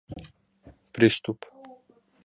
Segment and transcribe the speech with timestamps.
[0.93, 1.39] Приступ.